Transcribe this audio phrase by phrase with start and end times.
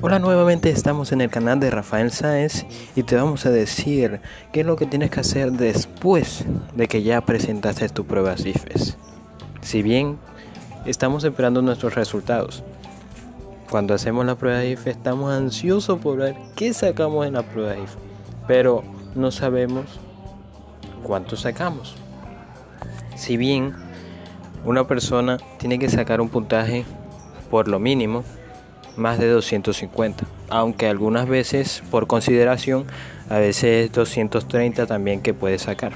[0.00, 2.64] Hola, nuevamente estamos en el canal de Rafael Sáenz
[2.94, 4.20] y te vamos a decir
[4.52, 6.44] qué es lo que tienes que hacer después
[6.76, 8.96] de que ya presentaste tu prueba CIFES.
[9.60, 10.16] Si bien
[10.86, 12.62] estamos esperando nuestros resultados,
[13.68, 17.98] cuando hacemos la prueba IFE estamos ansiosos por ver qué sacamos en la prueba IFE,
[18.46, 18.84] pero
[19.16, 19.98] no sabemos
[21.02, 21.96] cuánto sacamos.
[23.16, 23.74] Si bien
[24.64, 26.84] una persona tiene que sacar un puntaje
[27.50, 28.22] por lo mínimo
[28.98, 32.84] más de 250, aunque algunas veces por consideración
[33.30, 35.92] a veces 230 también que puedes sacar.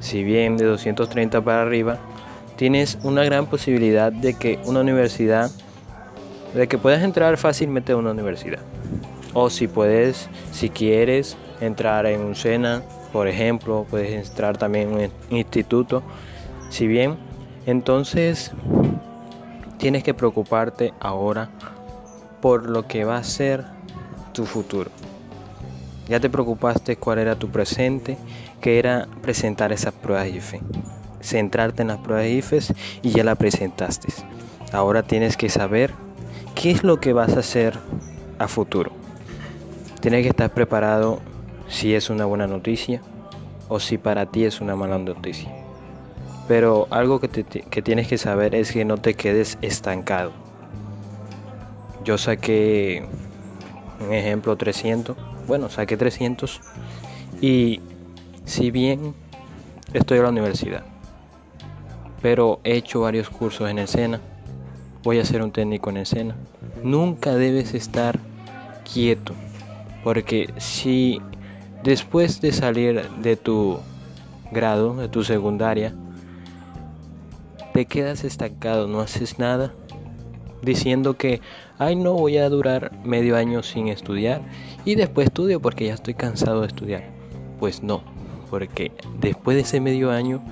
[0.00, 1.98] Si bien de 230 para arriba,
[2.56, 5.50] tienes una gran posibilidad de que una universidad,
[6.54, 8.60] de que puedas entrar fácilmente a una universidad.
[9.32, 12.82] O si puedes, si quieres entrar en un SENA,
[13.12, 16.02] por ejemplo, puedes entrar también en un instituto.
[16.68, 17.16] Si bien,
[17.66, 18.52] entonces
[19.78, 21.50] tienes que preocuparte ahora
[22.44, 23.64] por lo que va a ser
[24.34, 24.90] tu futuro.
[26.10, 28.18] Ya te preocupaste cuál era tu presente,
[28.60, 30.60] que era presentar esas pruebas IFE.
[31.22, 34.08] Centrarte en las pruebas IFES y ya la presentaste.
[34.74, 35.94] Ahora tienes que saber
[36.54, 37.78] qué es lo que vas a hacer
[38.38, 38.92] a futuro.
[40.02, 41.20] Tienes que estar preparado
[41.66, 43.00] si es una buena noticia
[43.68, 45.50] o si para ti es una mala noticia.
[46.46, 50.44] Pero algo que, que tienes que saber es que no te quedes estancado
[52.04, 53.04] yo saqué,
[54.00, 55.16] un ejemplo, 300.
[55.46, 56.60] Bueno, saqué 300.
[57.40, 57.80] Y
[58.44, 59.14] si bien
[59.92, 60.84] estoy en la universidad,
[62.22, 64.20] pero he hecho varios cursos en el SENA,
[65.02, 66.36] voy a ser un técnico en el SENA.
[66.82, 68.18] Nunca debes estar
[68.90, 69.34] quieto,
[70.02, 71.20] porque si
[71.82, 73.78] después de salir de tu
[74.52, 75.94] grado, de tu secundaria,
[77.72, 79.72] te quedas estancado, no haces nada,
[80.64, 81.40] diciendo que,
[81.78, 84.42] ay no, voy a durar medio año sin estudiar
[84.84, 87.04] y después estudio porque ya estoy cansado de estudiar.
[87.58, 88.02] Pues no,
[88.50, 90.42] porque después de ese medio año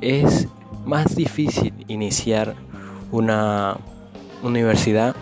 [0.00, 0.48] es
[0.84, 2.54] más difícil iniciar
[3.10, 3.76] una
[4.42, 5.14] universidad,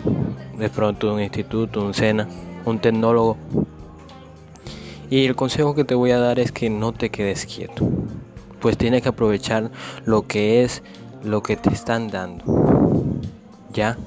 [0.57, 2.27] de pronto un instituto, un SENA,
[2.65, 3.37] un tecnólogo.
[5.09, 7.89] Y el consejo que te voy a dar es que no te quedes quieto,
[8.59, 9.71] pues tienes que aprovechar
[10.05, 10.83] lo que es
[11.23, 12.43] lo que te están dando.
[13.73, 13.97] ¿Ya?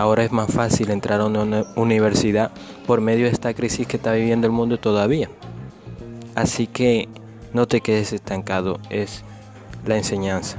[0.00, 2.52] Ahora es más fácil entrar a una universidad
[2.86, 5.28] por medio de esta crisis que está viviendo el mundo todavía.
[6.34, 7.06] Así que
[7.52, 9.24] no te quedes estancado, es
[9.84, 10.56] la enseñanza.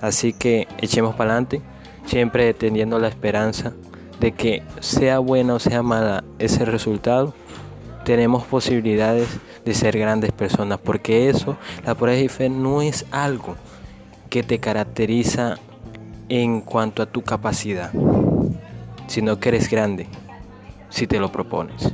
[0.00, 1.62] Así que echemos para adelante,
[2.04, 3.74] siempre teniendo la esperanza
[4.18, 7.34] de que sea buena o sea mala ese resultado,
[8.04, 9.28] tenemos posibilidades
[9.64, 13.54] de ser grandes personas, porque eso, la prueba de fe no es algo
[14.30, 15.58] que te caracteriza
[16.28, 17.92] en cuanto a tu capacidad
[19.06, 20.06] sino que eres grande
[20.88, 21.92] si te lo propones.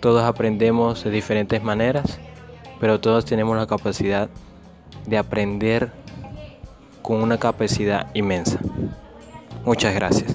[0.00, 2.18] Todos aprendemos de diferentes maneras,
[2.80, 4.28] pero todos tenemos la capacidad
[5.06, 5.92] de aprender
[7.02, 8.58] con una capacidad inmensa.
[9.64, 10.34] Muchas gracias.